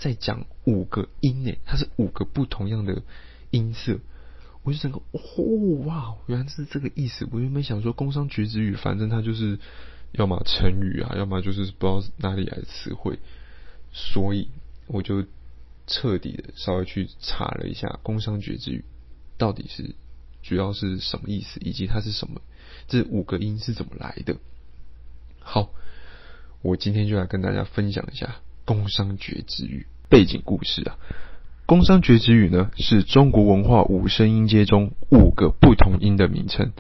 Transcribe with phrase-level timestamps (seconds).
[0.02, 3.02] 在讲五个音呢，它是五个不同样的
[3.52, 4.00] 音色，
[4.64, 7.28] 我就整个哦哇，原来是这个意思。
[7.34, 9.60] 我原本想说工商绝子语，反正它就是
[10.12, 13.20] 要么成语啊，要么就是不知道哪里来的词汇，
[13.92, 14.50] 所以
[14.88, 15.24] 我就
[15.88, 18.84] 彻底的稍微去查了一下工商绝子语
[19.38, 19.96] 到底是
[20.42, 22.42] 主要是什么意思，以及它是什么，
[22.88, 24.38] 这五个音是怎么来的。
[25.40, 25.70] 好，
[26.62, 28.36] 我今天就来跟大家分享一下。
[28.66, 30.98] 工商绝子语背景故事啊，
[31.66, 36.72] 工商绝子语呢是中国文化五声音阶中五个不同音的名称，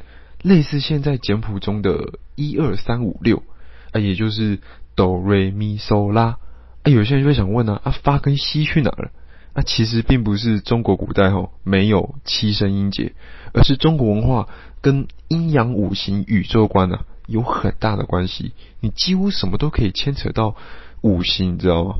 [0.41, 3.43] 类似现在简谱中的一二三五六
[3.91, 4.59] 啊，也就是
[4.95, 6.37] 哆瑞咪嗦拉
[6.83, 6.91] 啊。
[6.91, 9.11] 有些人就会想问呢，啊发跟西去哪了？
[9.53, 13.13] 啊，其实并不是中国古代吼没有七声音节，
[13.53, 14.47] 而是中国文化
[14.81, 20.55] 跟阴阳五行宇宙观呢有很大的关系，你几乎什么都可以牵扯到。
[21.01, 21.99] 五行，你知道吗？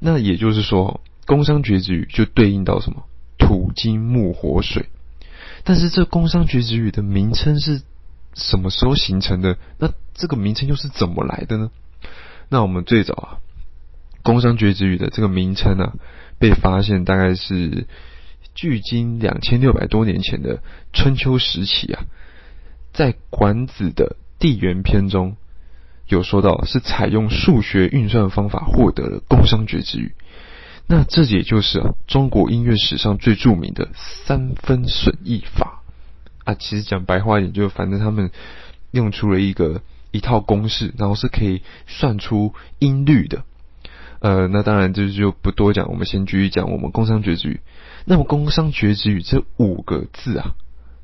[0.00, 3.04] 那也就是说，工商绝子语就对应到什么
[3.38, 4.86] 土、金、木、火、水。
[5.66, 7.82] 但是这工商绝子语的名称是
[8.34, 9.58] 什么时候形成的？
[9.80, 11.70] 那这个名称又是怎么来的呢？
[12.48, 13.28] 那我们最早啊，
[14.22, 15.94] 工商绝子语的这个名称啊，
[16.38, 17.88] 被发现大概是
[18.54, 22.04] 距今两千六百多年前的春秋时期啊，
[22.92, 25.36] 在管子的地缘篇中。
[26.08, 30.14] 有说到是采用数学运算方法获得了工商绝子语，
[30.86, 35.82] 那这也就是啊中国音乐史上最著名的三分损益法
[36.44, 36.54] 啊。
[36.54, 38.30] 其实讲白话一点，就反正他们
[38.92, 39.82] 用出了一个
[40.12, 43.44] 一套公式，然后是可以算出音律的。
[44.20, 47.60] 呃，那当然这就不多讲，我们先继续讲我们工商绝子语。
[48.04, 50.54] 那么工商绝子语这五个字啊，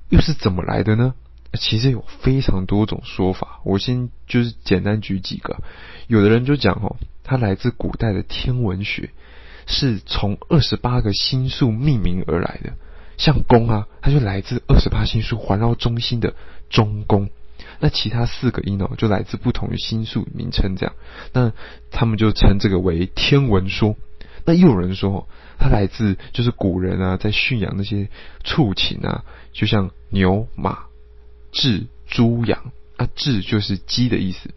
[0.09, 1.15] 又是怎么来的呢？
[1.61, 5.59] 其实有非常多种说法，我先就是简单举几个。
[6.07, 9.11] 有的人就讲哦，它来自古代的天文学，
[9.67, 12.75] 是从二十八个星宿命名而来的。
[13.19, 16.35] 像宫啊，它就来自二十八星宿环绕中心的
[16.71, 17.31] 中宫。
[17.79, 20.95] 那其他四个音哦，就来自不同的星宿名称这样。
[21.33, 21.53] 那
[21.91, 23.97] 他们就称这个为天文说。
[24.45, 25.29] 那又有人说，
[25.59, 28.09] 它来自就是古人啊在驯养那些
[28.43, 30.85] 畜禽啊，就像牛马。
[31.53, 34.51] 雉、猪、羊啊，雉就是鸡的意思。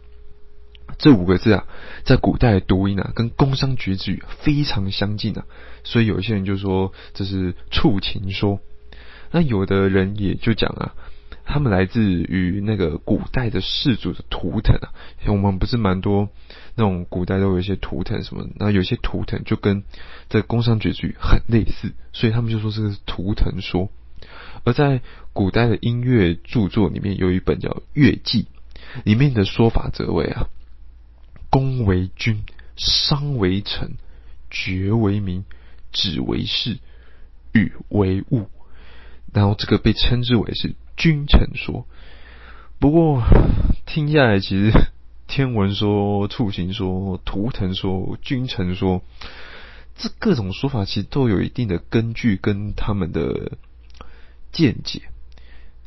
[0.97, 1.65] 这五个字啊，
[2.03, 5.45] 在古代的读音啊，跟工商绝子语非常相近啊，
[5.83, 8.59] 所以有些人就说这是畜禽说。
[9.31, 10.93] 那有的人也就讲啊，
[11.45, 14.93] 他们来自于那个古代的氏族的图腾啊。
[15.27, 16.29] 我们不是蛮多
[16.75, 19.83] 那种古代都有一些图腾什么，那有些图腾就跟
[20.29, 23.89] 这工商绝子语很类似，所以他们就说这是图腾说。
[24.63, 25.01] 而在
[25.33, 28.43] 古代的音乐著作里面，有一本叫《乐记》，
[29.03, 30.47] 里面的说法则为啊：
[31.55, 32.43] 宫为君，
[32.75, 33.93] 商为臣，
[34.49, 35.45] 爵为民，
[35.93, 36.79] 子为士，
[37.53, 38.49] 与为物。
[39.31, 41.87] 然后这个被称之为是君臣说。
[42.77, 43.23] 不过
[43.85, 44.73] 听下来，其实
[45.27, 49.01] 天文说、畜行说、图腾说、君臣说，
[49.95, 53.57] 这各种说法其实都有一定的根据跟他们的。
[54.51, 55.03] 见解，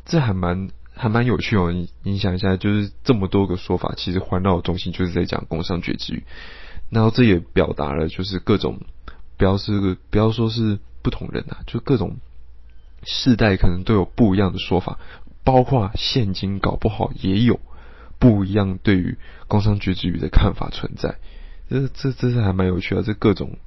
[0.06, 1.72] 这还蛮还蛮有趣哦。
[1.72, 6.24] 你你想一下，就是这么多个说法，其实环绕中心就是在讲工商绝之语。
[6.90, 8.80] 然后这也表达了，就是各种
[9.36, 12.16] 不要是不要说是不同人啊，就各种
[13.04, 14.98] 世代可能都有不一样的说法，
[15.44, 17.60] 包括现今搞不好也有
[18.18, 19.16] 不一样对于
[19.46, 21.16] 工商绝之语的看法存在。
[21.70, 23.58] 这这这是还蛮有趣的，这各种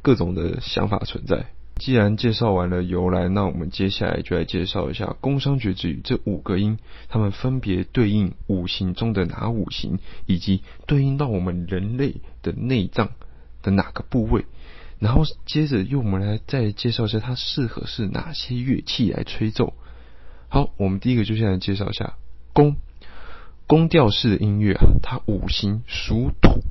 [0.00, 1.46] 各种的想法存在。
[1.78, 6.78] 既然介绍完了由来，那我们接下来就来介绍一下工商角徵羽这五个音，
[7.08, 13.12] 它们分别对应五行中的哪五行，以及对应到我们人类的内脏
[13.62, 14.44] 的哪个部位。
[14.98, 19.74] 然后接着又我们来再介绍一下它适合是哪些乐器来吹奏。
[20.48, 22.14] 好，我们第一个就先来介绍一下
[22.52, 22.76] 宫，
[23.68, 26.62] 宫调式的音乐啊，它五行属土，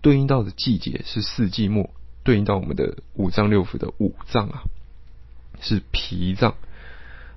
[0.00, 1.90] 对应到的季节是四季末。
[2.24, 4.62] 对应到我们的五脏六腑的五脏啊，
[5.60, 6.54] 是脾脏，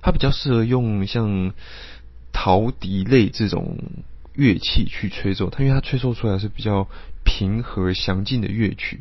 [0.02, 1.52] 它比较适合用像
[2.32, 3.78] 陶笛类这种
[4.34, 6.88] 乐器去吹奏，它因为它吹奏出来是比较
[7.24, 9.00] 平和详尽的乐曲，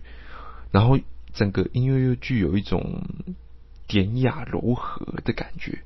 [0.72, 1.00] 然后
[1.34, 3.04] 整个音乐又具有一种
[3.88, 5.80] 典雅柔和的感觉，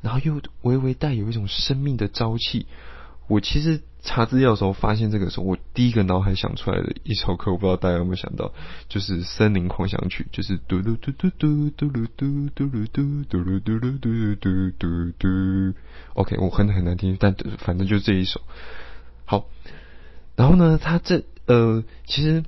[0.00, 2.66] 然后又微微带有一种生命的朝气。
[3.28, 8.52] 我其实查资料的时候发现这个时候，我第一个脑海想出来的一首歌，我不知道大家有没有想到，
[8.88, 15.74] 就是《森林狂想曲》，就是嘟噜嘟嘟嘟嘟噜嘟嘟噜嘟嘟嘟嘟嘟嘟嘟。
[16.12, 18.42] OK，我哼的很难听，但反正就是这一首。
[19.24, 19.46] 好，
[20.36, 22.44] 然后呢，他这呃，其实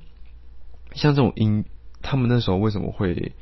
[0.93, 1.65] 像这种音，
[2.03, 3.33] 他们那时候为什么会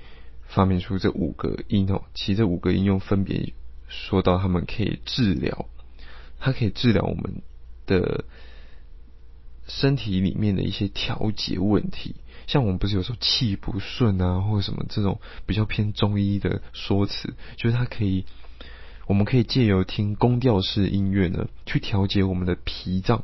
[0.48, 2.04] 发明出这五个音哦？
[2.14, 3.54] 其实这五个音用分别
[3.90, 5.66] 说到，他们可以治疗。
[6.38, 7.42] 它可以治疗我们
[7.86, 8.26] 的
[9.68, 12.16] 身体里面的一些调节问题，
[12.48, 18.26] 像我们不是有时候气不顺啊，或者什么这种比较偏中医的说辞，就是它可以，
[19.08, 23.24] 我们可以借由听宫调式音乐呢，去调节我们的脾脏。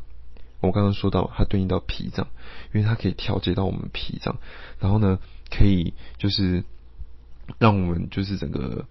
[0.60, 2.28] 我刚刚说到它对应到脾脏，
[2.74, 4.38] 因为它可以调节到我们脾脏，
[4.80, 5.20] 然后呢，
[5.50, 6.64] 可以就是
[7.60, 8.86] 让我们就是整个。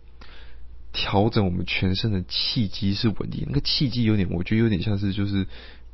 [0.93, 5.47] 调整我们全身的气机是稳定，那个气机有点，我觉得有点像是就是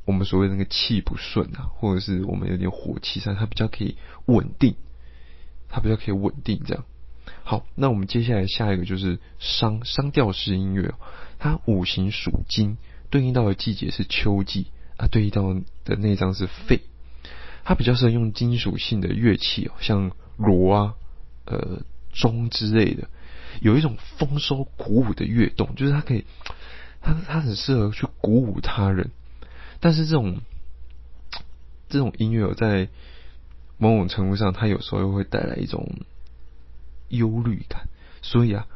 [0.05, 3.95] 我们所谓那个气不顺啊，或者是我们有点火气上，它比较可以
[4.25, 4.75] 稳定，
[5.69, 6.83] 它比较可以稳定这样。
[7.43, 10.93] 好，那我们接下来下一个就是商商调式音乐，
[11.39, 12.77] 它五行属金，
[13.09, 14.67] 对应到的季节是秋季
[14.97, 15.53] 啊，对应到
[15.85, 16.81] 的内脏是肺，
[17.63, 20.93] 它比较适合用金属性的乐器哦，像锣啊、
[21.45, 23.09] 呃钟之类的。
[23.61, 26.25] 有一种丰收鼓舞的乐动，就是它可以，
[27.01, 29.11] 它它很适合去鼓舞他人。
[29.79, 30.41] 但是这种
[31.89, 32.89] 这种音乐在
[33.77, 35.99] 某种程度上，它有时候又会带来一种
[37.09, 37.87] 忧虑感。
[38.21, 38.67] 所以啊，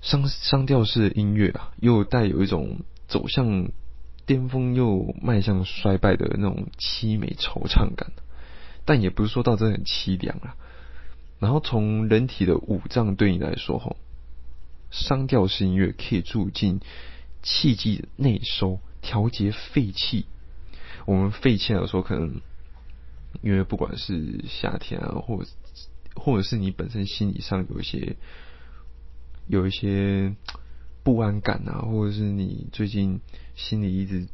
[0.00, 3.70] 商商调式的音乐啊，又带有一种走向
[4.26, 8.12] 巅峰又迈向衰败的那种凄美惆怅感。
[8.84, 10.56] 但也不是说到真的很凄凉啊。
[11.42, 13.96] 然后从人体的五脏对你来说，吼，
[14.92, 16.78] 商调式音乐可以促进
[17.42, 20.26] 气机的内收，调节肺气。
[21.04, 22.40] 我们肺气有时候可能，
[23.42, 25.50] 因为不管是夏天啊，或者
[26.14, 28.14] 或者是你本身心理上有一些
[29.48, 30.36] 有一些
[31.02, 33.20] 不安感啊，或者是你最近
[33.56, 34.28] 心里一直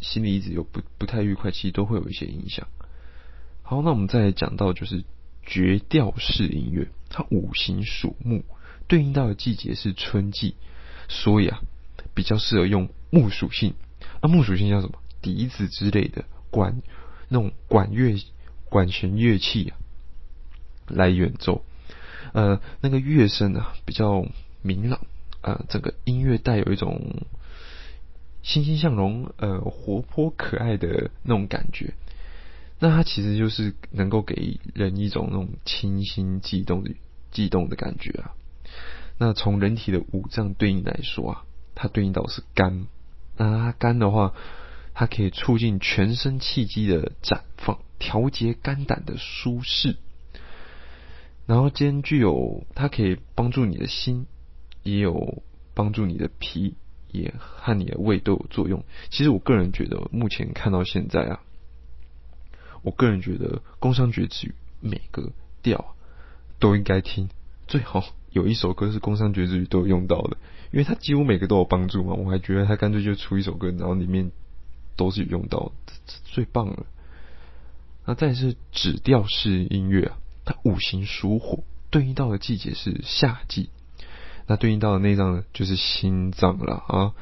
[0.00, 2.66] 心里一直有不不太愉快，其实都会有一些影响。
[3.60, 5.04] 好，那我们再讲到就是。
[5.48, 8.44] 绝调式音乐，它五行属木，
[8.86, 10.54] 对应到的季节是春季，
[11.08, 11.62] 所以啊，
[12.14, 13.72] 比较适合用木属性。
[14.20, 14.98] 那木属性叫什么？
[15.22, 16.82] 笛子之类的管
[17.28, 18.14] 那种管乐
[18.68, 19.78] 管弦乐器啊，
[20.86, 21.64] 来演奏。
[22.34, 24.26] 呃，那个乐声啊比较
[24.60, 25.00] 明朗，
[25.40, 27.26] 呃，整个音乐带有一种
[28.42, 31.94] 欣欣向荣、呃活泼可爱的那种感觉。
[32.80, 36.92] 那它其实就是能够给人一种那种清新悸动的
[37.30, 38.32] 悸动的感觉啊。
[39.18, 41.44] 那从人体的五脏对应来说啊，
[41.74, 42.86] 它对应到是肝。
[43.36, 44.32] 那它肝的话，
[44.94, 49.96] 它可以促进全身气机的绽放，调节肝胆的舒适。
[51.46, 54.26] 然后兼具有，它可以帮助你的心，
[54.84, 55.42] 也有
[55.74, 56.76] 帮助你的脾，
[57.10, 58.84] 也和你的胃都有作用。
[59.10, 61.40] 其实我个人觉得，目前看到现在啊。
[62.82, 65.32] 我个人觉得《工商绝子语》每个
[65.62, 65.94] 调
[66.58, 67.28] 都应该听，
[67.66, 70.36] 最好有一首歌是《工商绝子语》都用到的，
[70.72, 72.14] 因为它几乎每个都有帮助嘛。
[72.14, 74.30] 我还觉得他干脆就出一首歌，然后里面
[74.96, 75.72] 都是有用到，
[76.06, 76.86] 这最棒了。
[78.06, 83.70] 那再是指调式音乐啊，它五行属火，对应到的季节是夏季，
[84.46, 87.14] 那对应到的内脏呢就是心脏了啊。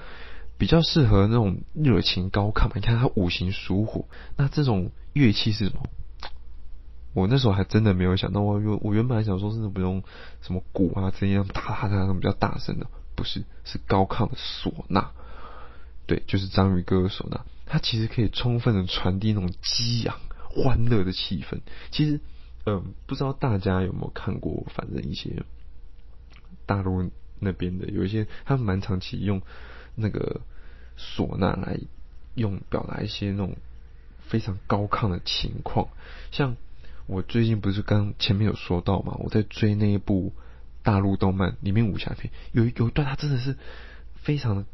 [0.58, 2.70] 比较适合那种热情高亢？
[2.75, 5.82] 你看它五行属火，那这种乐器是什么？
[7.12, 10.02] 我那时候还真的没有想到，我原我原本还想说，真的不用
[10.42, 15.10] 什么鼓啊，这样哒哒哒比较大声的，不是，是高亢的唢呐。
[16.06, 20.18] 对，就是章鱼哥的唢呐，它其实可以充分的传递那种激昂、
[20.50, 21.60] 欢乐的气氛。
[21.90, 22.20] 其实，
[22.64, 25.42] 嗯，不知道大家有没有看过，反正一些
[26.66, 27.10] 大陆
[27.40, 29.42] 那边的有一些，他们蛮长期用。
[29.96, 30.40] 那个
[30.96, 31.78] 唢呐来
[32.34, 33.56] 用表达一些那种
[34.28, 35.88] 非常高亢的情况，
[36.30, 36.56] 像
[37.06, 40.32] 我最近不是刚前面有说到嘛，我在追那一部
[40.82, 43.56] 大陆动漫里面武侠片，有有一段他真的是
[44.14, 44.64] 非常的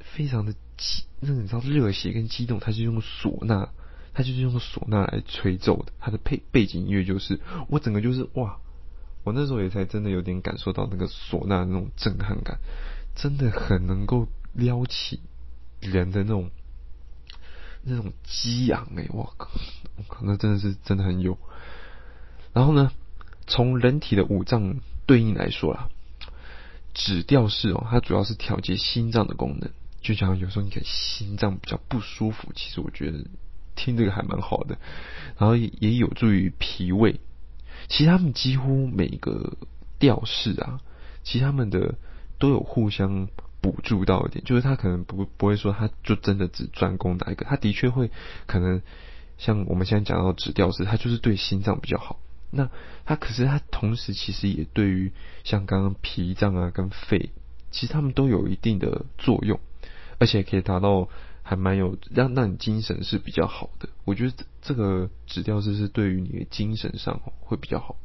[0.00, 3.70] 非常的激，那你知道热血跟激动，他是用唢呐，
[4.12, 8.58] 他就是用唢呐来吹奏的，他的配背景音乐就是我整个就是哇，
[9.24, 12.58] 我那时候也才真的有点感受到那个唢呐那种震撼感，
[13.14, 15.20] 真的很能够撩起
[15.80, 16.50] 人的那种
[17.82, 19.50] 那种激昂哎，我靠，
[19.96, 21.38] 我靠，那真的是真的很有。
[22.52, 22.90] 然后呢，
[23.46, 25.88] 从人体的五脏对应来说啦，
[26.92, 29.70] 指调式哦，它主要是调节心脏的功能。
[30.00, 33.24] 就像有时候你看心脏比较不舒服，其实我觉得
[33.74, 34.78] 听这个还蛮好的。
[35.38, 37.20] 然后也有助于脾胃。
[37.88, 39.56] 其实他们几乎每一个
[39.98, 40.80] 调式啊，
[41.22, 41.94] 其实他们的
[42.38, 43.28] 都有互相
[43.60, 48.10] 补助到一点，就是他可能不不会说他就真的只专攻哪一个，他的确会
[48.46, 48.82] 可能
[49.36, 52.20] 像我们现在讲到指调式，它就是对心脏比较好。
[52.50, 52.70] 那
[53.04, 55.12] 它可是它同时其实也对于
[55.44, 57.30] 像刚刚脾脏啊跟肺，
[57.70, 59.60] 其实他们都有一定的作用，
[60.18, 61.08] 而且可以达到
[61.42, 63.88] 还蛮有让让你精神是比较好的。
[64.04, 67.96] 我觉得这这个指调式是对于你的精神上会比较好。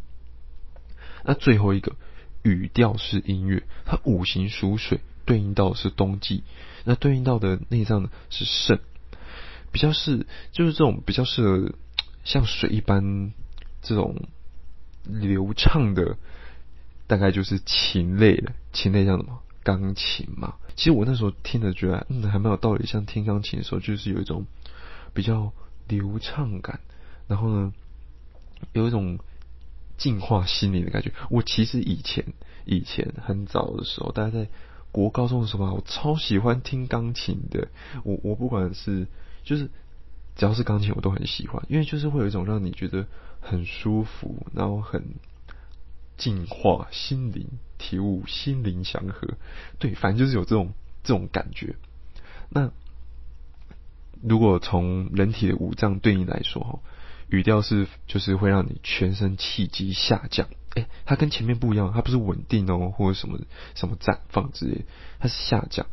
[1.24, 1.96] 那最后一个
[2.44, 6.44] 语调式音乐，它五行属水，对应到是冬季，
[6.84, 8.80] 那对应到的内脏呢是肾，
[9.72, 11.74] 比较是就是这种比较适合
[12.24, 13.32] 像水一般。
[13.86, 14.16] 这种
[15.04, 16.16] 流畅的，
[17.06, 20.54] 大概就是琴类的，琴类像什么钢琴嘛。
[20.78, 22.86] 其实我那时候听着觉得，嗯，还蛮有道理。
[22.86, 24.46] 像听钢琴的时候，就是有一种
[25.14, 25.52] 比较
[25.90, 26.80] 流畅感，
[27.28, 27.74] 然后呢，
[28.72, 29.20] 有一种
[29.98, 31.12] 净化心灵的感觉。
[31.30, 32.24] 我其实以前
[32.64, 34.48] 以前很早的时候，大概在
[34.94, 37.68] 国高中的时候吧，我超喜欢听钢琴的。
[38.06, 39.08] 我我不管是
[39.44, 39.70] 就是
[40.38, 43.06] 只要是钢琴，我都很喜欢，因为就是会有一种让你觉得。
[43.46, 45.04] 很舒服，然后很
[46.16, 47.46] 净化心灵，
[47.78, 49.34] 体悟心灵祥和。
[49.80, 50.72] 对，反正就是有这种
[51.04, 51.76] 这种感觉。
[52.48, 52.72] 那
[54.22, 56.80] 如果从人体的五脏对应来说，哈，
[57.28, 60.48] 语调是就是会让你全身气机下降。
[60.76, 63.40] 哎，它跟前面不一样，它不是稳定哦，或者什么
[63.76, 64.86] 什么绽放之类，
[65.20, 65.86] 它是下降，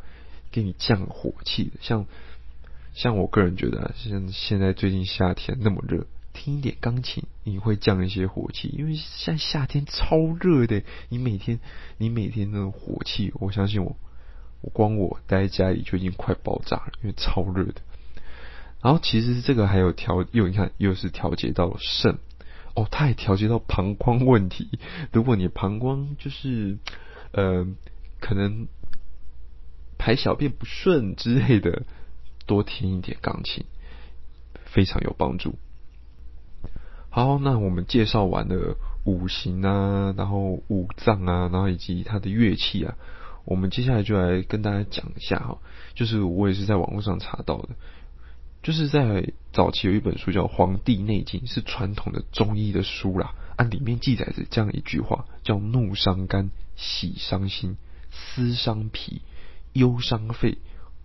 [0.51, 1.71] 给你降火气的。
[1.81, 2.05] 像
[2.93, 6.07] 像我个人觉得，啊像现在最近夏天那么热。
[6.33, 11.59] 听一点钢琴，你会降一些火气，因为现在夏天超热的，你每天
[11.97, 13.97] 你每天那种火气，我相信我，
[14.61, 17.81] 我光我待在家里就已经快爆炸了，因为超热的。
[18.81, 22.17] 然后其实这个还有调，又你看又是调节到肾，
[22.81, 24.79] 哦，它也调节到膀胱问题。
[25.13, 26.79] 如果你膀胱就是
[27.31, 27.67] 呃
[28.19, 28.67] 可能
[29.99, 31.83] 排小便不顺之类的，
[32.47, 33.65] 多听一点钢琴，
[34.65, 35.59] 非常有帮助。
[37.09, 42.95] 好，那我们介绍完了五行啊，然后五脏啊，然后以及它的乐器啊，
[43.45, 45.59] 我们接下来就来跟大家讲一下哈，
[45.93, 47.69] 就是我也是在网络上查到的，
[48.63, 57.77] 就是在早期有一本书叫《黄帝内经》，是传统的中医的书啦，啊，里面记载着这样一句话，叫怒伤肝，喜伤心，
[58.11, 59.21] 思伤脾，
[59.73, 60.57] 忧伤肺，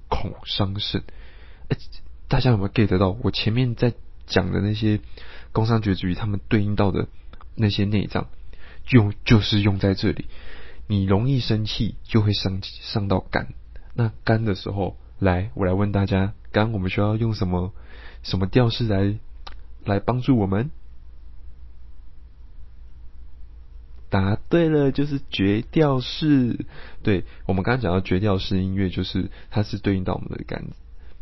[0.09, 1.03] 恐伤肾。
[2.29, 3.17] 大家有没有 get 到？
[3.23, 3.95] 我前面在
[4.27, 5.01] 讲的那些。
[5.53, 7.09] 工商绝子语，他们对应到的
[7.55, 8.29] 那些内脏，
[8.91, 10.27] 用就是用在这里。
[10.87, 13.55] 你容易生气，就会伤伤到肝。
[13.95, 17.75] 那肝的时候，来，我来问大家，肝我们需要用什么
[18.23, 19.19] 什么调式来
[19.85, 20.71] 来帮助我们？
[24.09, 26.65] 答对了，就是绝调式。
[27.03, 30.65] 对我们刚刚讲到绝调式音乐，就是它是对应到我们的肝。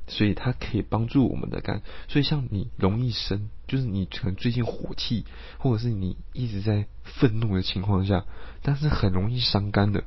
[0.06, 5.24] 所以它可以帮助我们的肝，所以像你容易生，就是你可能最近火气，
[5.58, 8.26] 或者是你一直在愤怒的情况下，
[8.60, 10.04] 但是很容易伤肝的。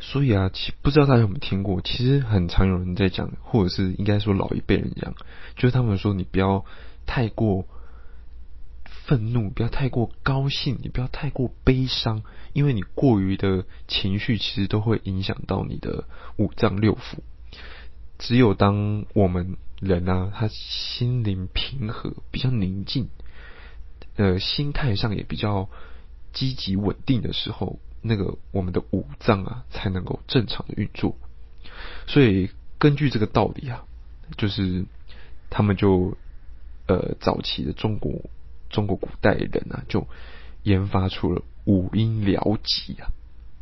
[0.00, 5.14] 所以啊，其不知道大家有没有听过，其实很常有人在讲，或者是应该说老一辈人讲，
[5.56, 6.64] 就是他们说你不要
[7.06, 7.66] 太过。
[9.08, 16.04] 愤怒不要太过高兴，你不要太过悲伤，因为你过于的情绪其实都会影响到你的
[16.36, 17.20] 五脏六腑。
[18.18, 23.08] 只有当我们人啊，他心灵平和、比较宁静，
[24.16, 25.70] 呃，心态上也比较
[26.34, 31.16] 积极稳定的时候，那个我们的五脏啊才能够正常的运作。
[32.06, 33.84] 所以根据这个道理啊，
[34.36, 34.84] 就是
[35.50, 36.16] 他们就
[36.86, 38.22] 呃早期的中国。
[38.70, 40.06] 中国古代人啊，就
[40.62, 43.08] 研发出了五音疗疾啊。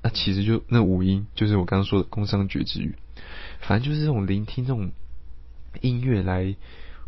[0.03, 2.97] 那其实就那五音，就是我刚刚说的宫商角徵羽，
[3.61, 4.91] 反正就是这种聆听这种
[5.81, 6.57] 音乐来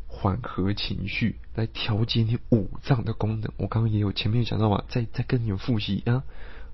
[0.07, 3.51] 缓和情绪，来调节你五脏的功能。
[3.57, 6.23] 我刚刚也有前面有讲到嘛，再再跟你们复习啊。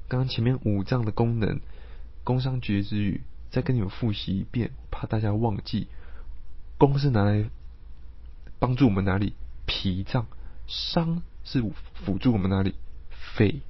[0.09, 1.61] 刚刚前面五脏的功能，
[2.25, 5.89] 宫商角徵羽，再跟你们复习一遍，怕大家忘记。
[6.79, 7.49] 弓是拿来
[8.59, 9.35] 帮助我们哪里？
[9.67, 10.27] 脾脏。
[10.67, 11.63] 伤是
[11.95, 12.75] 辅助我们哪里？
[13.37, 13.61] 肺。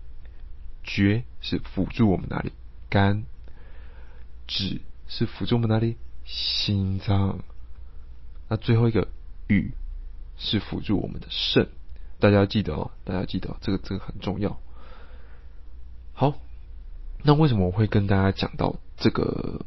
[0.82, 2.52] 绝是辅助我们哪里？
[2.90, 3.24] 肝。
[4.46, 5.96] 止是辅助我们哪里？
[6.24, 7.40] 心脏。
[8.48, 9.08] 那最后一个
[9.48, 9.72] 羽
[10.36, 11.68] 是辅助我们的肾。
[12.18, 14.58] 大家要记得哦，大家要记得这个这个很重要。
[16.14, 16.34] 好，
[17.22, 19.66] 那为什么我会跟大家讲到这个？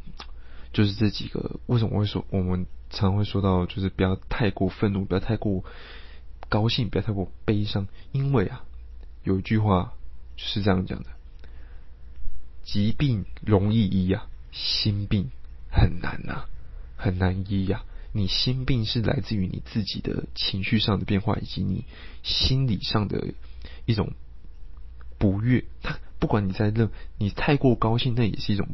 [0.74, 5.64] 就是这几个，为什么我会说我们常会说到，就是不要太过愤怒，不要太过
[6.50, 8.64] 高兴，不要太过悲伤，因为啊，
[9.24, 9.94] 有一句话
[10.36, 11.10] 是这样讲的：
[12.64, 15.32] 疾病容易医呀，心病
[15.72, 16.46] 很难呐，
[16.96, 17.84] 很难医呀。
[18.12, 21.86] 你心病是来自于你自己的情绪上的变化，以及你
[22.24, 23.34] 心理上的
[23.86, 24.14] 一种
[25.18, 25.66] 不悦。
[25.82, 28.68] 他不管你在任，你太过高兴，那也是一种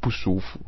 [0.00, 0.60] 不舒服。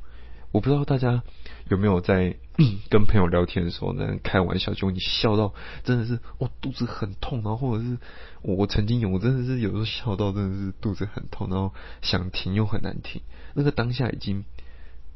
[0.52, 1.24] 我不知道大家
[1.68, 2.36] 有没有在
[2.88, 5.52] 跟朋友聊天的时候呢，开玩笑，就你笑到
[5.82, 7.98] 真的是哦肚子很痛，然后或者是
[8.42, 13.22] 我曾经有，我真的是有时候笑到真的是肚子很痛，然后想停又很难停。
[13.54, 14.44] 那个当下已经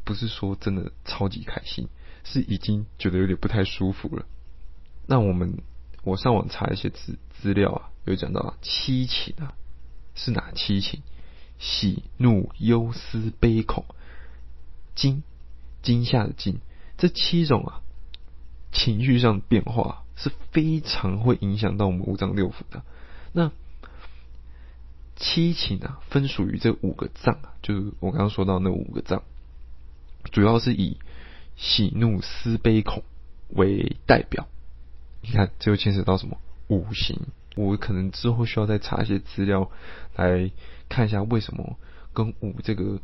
[0.03, 1.89] 不是说真的超级开心，
[2.25, 4.27] 是已经觉得有点不太舒服了。
[5.07, 5.63] 那我们
[6.03, 9.55] 我上网查一些资资料啊，有讲到七情啊
[10.19, 11.01] 是哪七情？
[11.59, 13.85] 喜怒忧思悲恐。
[14.95, 15.23] 惊，
[15.81, 16.59] 惊吓的惊，
[16.97, 17.81] 这七种啊，
[18.73, 22.83] 情绪上变化是非常会影响到我们五脏六腑的。
[23.33, 23.53] 那
[25.15, 29.23] 七情啊，分属于这五个脏啊，就是我刚刚说到那五个脏，
[30.33, 30.99] 主要是以
[31.57, 33.05] 喜怒思悲恐
[33.51, 34.49] 为代表。
[35.21, 37.21] 你看，这又牵扯到什么五行？
[37.59, 39.71] 我可能之后需要再查一些资料
[40.17, 40.51] 来
[40.89, 41.77] 看一下，为什么
[42.15, 43.01] 跟五这个。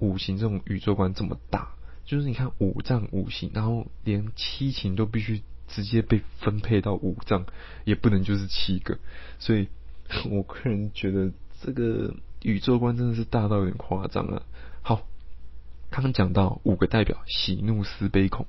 [0.00, 1.70] 五行这种宇宙观这么大，
[2.04, 7.46] 就是你看五脏五行，然后连七情都必须直接被分配到五脏，
[7.84, 9.00] 也不能就是七个，
[9.40, 9.66] 所以
[10.30, 14.44] 我个人觉得这个宇宙观真的是大到有点夸张了。
[14.82, 15.02] 好，
[15.90, 18.46] 刚刚讲到五个代表喜怒思悲恐，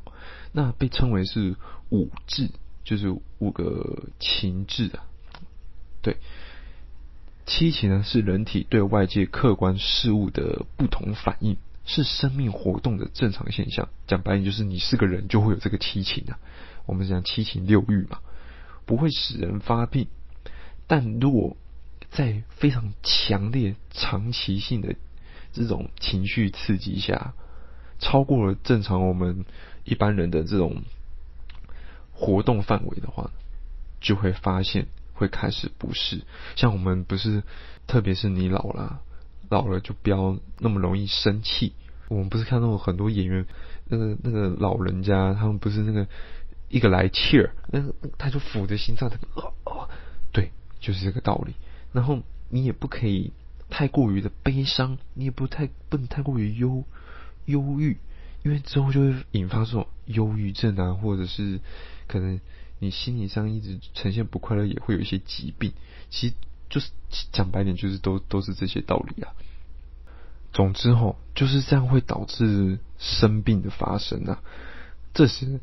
[0.52, 1.56] 那被称为是
[1.90, 2.52] 五志，
[2.84, 3.10] 就是
[3.40, 5.09] 五个情志啊，
[6.02, 6.18] 对。
[7.46, 13.90] 七情呢，是人体对外界客观事物的不同反应，是生命活动的正常现象。
[14.06, 16.38] 讲白点，就是你是个人就会有这个七情啊。
[16.86, 18.20] 我们讲七情六欲嘛，
[18.86, 20.10] 不会使人发病，
[20.86, 21.58] 但如果
[22.12, 24.94] 在非常强烈、长期性的
[25.52, 27.34] 这种情绪刺激下，
[27.98, 29.44] 超过了正常我们
[29.86, 30.84] 一般人的这种
[32.12, 33.32] 活动范围的话，
[34.00, 34.86] 就会发现。
[35.20, 36.22] 会开始不适，
[36.56, 37.44] 像我们不是，
[37.88, 39.02] 特别是你老了，
[39.50, 41.74] 老了就不要那么容易生气。
[42.08, 43.46] 我们不是看到很多演员，
[43.90, 46.08] 那个那个老人家，他们不是那个
[46.70, 49.90] 一个来气儿，那个他就抚着心脏，他哦哦，
[50.32, 51.54] 对，就是这个道理。
[51.92, 53.34] 然后你也不可以
[53.70, 56.86] 太过于的悲伤，你也不太不能太过于忧
[57.44, 57.98] 忧郁，
[58.44, 61.60] 因为之后就会引发这种忧郁症啊，或者是
[62.08, 62.40] 可能。
[62.82, 65.74] 你心理上一直呈现不快乐，也会有一些疾病。
[66.10, 66.34] 其实
[66.70, 66.92] 就是
[67.34, 69.34] 讲白点，就是都都是这些道理啊。
[70.54, 74.42] 总之吼，就是这样会导致生病的发生啊。
[75.14, 75.60] 这时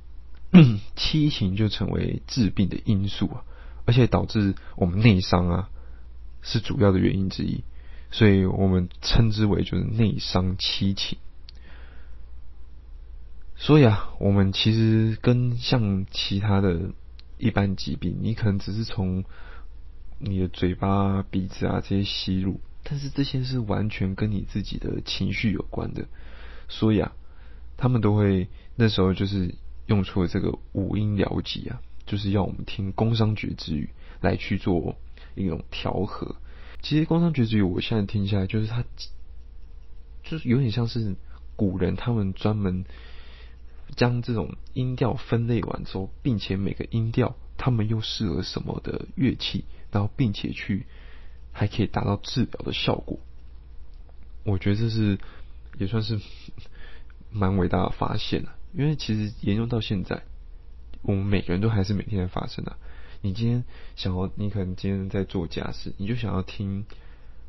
[0.94, 3.44] 七情就成为治病的因素啊，
[3.86, 5.70] 而且导致我们内伤啊，
[6.42, 7.64] 是主要的原因之一。
[8.10, 11.16] 所以我们称之为就是内伤七情。
[13.56, 16.90] 所以啊，我们其实跟像其他的。
[17.38, 19.24] 一般疾病，你可能只是从
[20.18, 26.06] 你的嘴巴、鼻子啊这些吸入，但是这些是完全跟你自己的情绪有关的，
[26.68, 27.12] 所以啊，
[27.76, 29.54] 他们都会那时候就是
[29.86, 34.96] 用出了这个五音疗疾啊，就是要我们听工商觉之语来去做
[35.34, 36.36] 一种调和。
[36.80, 38.84] 其实工商觉之语，我现在听下来，就是它
[40.22, 41.16] 就是有点像是
[41.54, 42.84] 古人他们专门。
[43.94, 50.86] 将这种音调分类完之后，并且每个音调他们又适合什么的乐器，然后并且去
[51.52, 53.20] 还可以达到治疗的效果，
[54.44, 55.18] 我觉得这是
[55.78, 56.20] 也算是
[57.30, 58.56] 蛮伟大的发现了。
[58.74, 60.22] 因为其实研究到现在，
[61.02, 62.76] 我们每个人都还是每天在发生的。
[63.22, 66.84] 你今天想要，你可能今天在做家事，你就想要听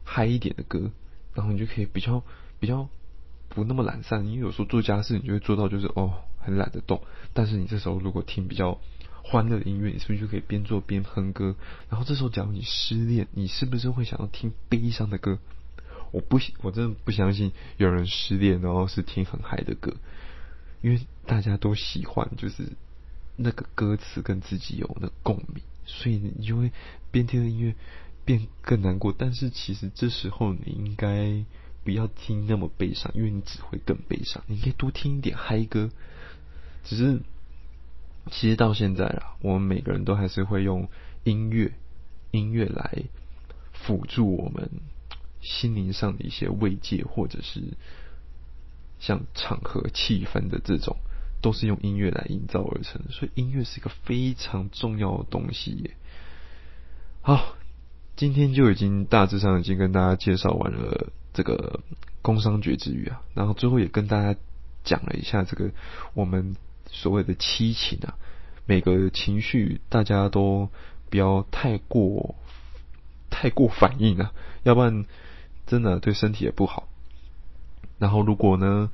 [0.03, 0.91] 嗨一点的歌，
[1.33, 2.23] 然后你就可以比较
[2.59, 2.87] 比较。
[3.49, 7.01] 不那么懒散，因为有时候做家事，你就会做到就是哦很懒得动。
[7.33, 8.79] 但是你这时候如果听比较
[9.23, 11.55] 欢乐的音乐，你是不是就可以边做边哼歌？
[11.89, 15.39] 然后这时候假如你失恋，你是不是会想要听悲伤的歌？
[16.11, 19.93] 我不，我真的不相信有人失恋然后是听很嗨的歌，
[20.81, 22.71] 因为大家都喜欢就是
[23.35, 26.71] 那个歌词跟自己有那共鸣，所以你就会
[27.11, 27.75] 边听着音乐
[28.23, 29.13] 变更难过。
[29.15, 31.43] 但是其实这时候你应该
[31.87, 34.43] 不要听那么悲伤，因为你只会更悲伤。
[34.47, 35.89] 你可以多听一点嗨歌，
[36.83, 37.21] 只是
[38.29, 40.89] 其实到现在啊，我们每个人都还是会用
[41.23, 41.71] 音乐
[42.31, 43.03] 音乐来
[43.71, 44.69] 辅助我们
[45.39, 47.77] 心灵上的一些慰藉，或者是。
[48.99, 50.97] 像场合气氛的这种，
[51.39, 55.91] 都是用音乐来营造而成的，所以音乐是一个非常重要的东西。
[57.21, 57.55] 好，
[58.15, 61.81] 今天就已经大致上已经跟大家介绍完了这个
[62.23, 64.39] 工商绝之语啊，然后最后也跟大家
[64.83, 65.69] 讲了一下这个
[66.15, 66.55] 我们
[66.89, 68.17] 所谓的七情啊，
[68.65, 70.71] 每个情绪大家都
[71.11, 72.33] 不要太过
[73.29, 75.05] 太过反应啊，要不然
[75.67, 76.89] 真的对身体也不好。
[77.99, 78.89] 然后，如果呢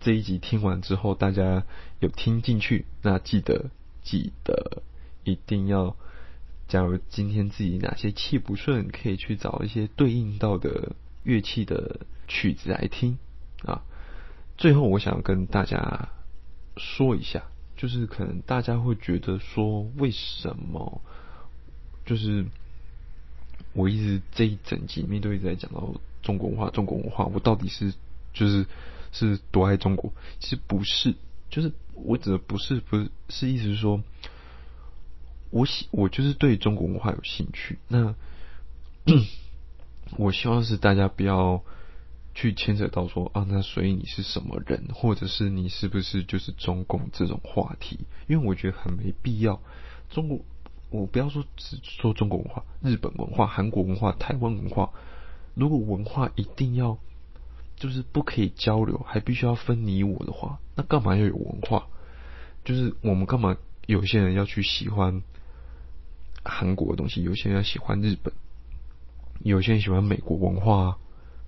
[0.00, 1.62] 这一集听完之后，大家
[2.00, 3.70] 有听进去，那记得
[4.02, 4.82] 记得
[5.22, 5.94] 一定要，
[6.66, 10.96] 假如今天自己哪些气不顺，可以去找一些对应到的
[11.28, 13.18] 乐器的曲子来听
[13.62, 13.82] 啊。
[14.56, 16.08] 最后，我想跟大家
[16.76, 17.44] 说一下，
[17.76, 21.00] 就是可能大家会觉得说，为什么
[22.04, 22.46] 就是
[23.72, 27.92] 我一直这一整集面都一直在讲到中国文化，中国文化，我到底是？
[28.34, 28.66] 就是
[29.10, 31.16] 是多爱中国，其实不是，
[31.50, 34.00] 就是我指的不是不是是意思是说，
[35.50, 37.78] 我喜我就是对中国文化有兴趣。
[37.88, 38.14] 那
[40.16, 41.62] 我希望是大家不要
[42.34, 48.00] 去牵扯到说啊，那所以你是什么人，或者是你是不是就是中共这种话题？
[48.26, 49.60] 因为我觉得很没必要。
[50.10, 50.40] 中国，
[50.90, 54.90] 我不要说只说中国文化，日本文化、韩国文化、台湾文化，
[55.54, 56.98] 如果文化一定要。
[57.80, 61.86] 就是不可以交流，还必须要分你我的话，那干嘛要有文化？
[62.64, 63.56] 就是我们干嘛？
[63.86, 65.22] 有些人要去喜欢
[66.44, 68.34] 韩国的东西，有些人要喜欢日本，
[69.42, 70.98] 有些人喜欢美国文化，啊，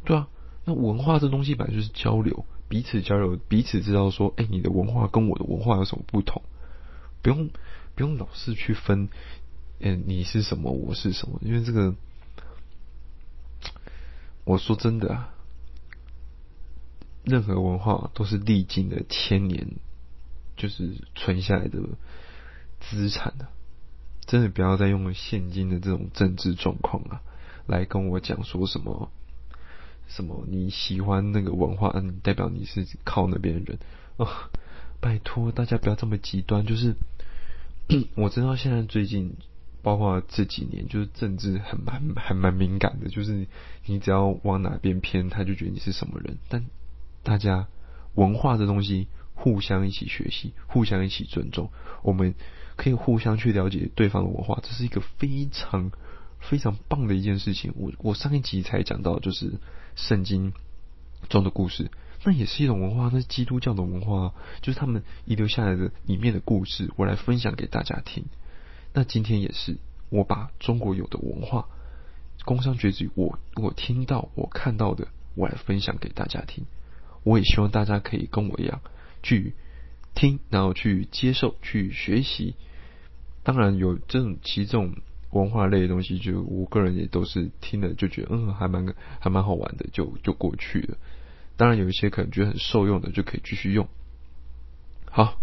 [0.05, 0.29] 对啊。
[0.65, 6.43] 那文化这东西本来就是交流，彼此交流，彼此知道说，哎，你的文化跟我的文化有什么不同？
[7.23, 7.49] 不用
[7.95, 9.09] 不用老是去分，
[9.79, 11.39] 嗯，你是什么，我是什么？
[11.43, 11.95] 因为这个，
[14.45, 15.35] 我说真的啊。
[17.23, 19.77] 任何文化都是历经了千年，
[20.57, 21.79] 就是存下来的
[22.81, 23.49] 资产的。
[24.27, 27.21] 真的不要再用现今的这种政治状况啊，
[27.71, 29.11] 来跟我讲说什么
[30.09, 33.79] 什么你喜欢那个文化，嗯，代表你是靠那边的人
[34.17, 34.29] 哦。
[35.01, 36.67] 拜托大家不要这么极端。
[36.67, 36.95] 就是
[38.17, 39.35] 我知道现在最近，
[39.83, 43.47] 包括这几年，就是政治很蛮还蛮敏感的，就是
[43.87, 46.67] 你只要往哪边偏，他就觉得你是什么人，但。
[47.23, 47.69] 大家
[48.15, 51.71] 文化的东西互相一起学习，互相一起尊重，
[52.03, 52.35] 我们
[52.77, 55.91] 可以互相去了解对方的文化，这是一个非常
[56.41, 57.73] 非常棒的一件事情。
[57.77, 59.53] 我我上一集才讲到，就是
[59.95, 60.53] 圣经
[61.29, 61.91] 中的故事，
[62.25, 68.25] 那也是一种文化，那是基督教的文化，就是他们遗留下来的里面的故事，我来分享给大家听。
[68.93, 71.69] 那今天也是，我把中国有的文化，
[72.45, 76.65] 工商绝句，我我听到我看到的，我来分享给大家听。
[77.23, 78.81] 我也希望大家可以跟我一样
[79.23, 79.55] 去
[80.15, 82.57] 听，然后去接受、去学习。
[83.43, 84.95] 当然，有这种其实这种
[85.31, 90.97] 文化类的东西，就我个人也都是听了就觉得嗯，还蛮还蛮好玩的，就就过去了。
[91.57, 93.89] 当然，有一些可能觉得很受用的，就可以继续用。
[95.11, 95.35] 好，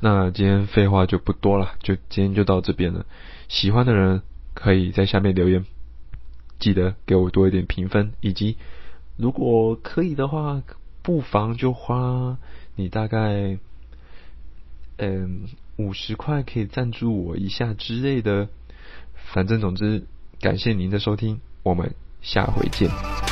[0.00, 3.06] 那今天废话就不多了，就今天就到这边了。
[3.48, 4.22] 喜欢的人
[4.54, 5.64] 可以在下面留言，
[6.58, 8.56] 记得给我多一点评分，以及
[9.16, 10.62] 如果可以的话。
[11.04, 12.38] 不妨就花
[12.76, 13.58] 你大概
[14.98, 18.48] 嗯五十块可以赞助我一下之类的，
[19.32, 20.04] 反正总之
[20.40, 23.31] 感谢您的收听，我们下回见。